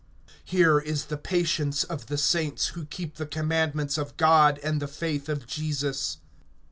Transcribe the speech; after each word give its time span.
(12)Here 0.49 0.83
is 0.83 1.05
the 1.05 1.15
patience 1.17 1.83
of 1.83 2.07
the 2.07 2.17
saints, 2.17 2.69
who 2.69 2.85
keep 2.85 3.17
the 3.17 3.25
commandments 3.27 3.99
of 3.99 4.17
God, 4.17 4.59
and 4.63 4.81
the 4.81 4.87
faith 4.87 5.29
of 5.29 5.45
Jesus. 5.45 6.17